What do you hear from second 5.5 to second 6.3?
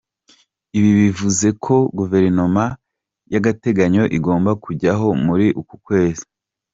uku kwezi.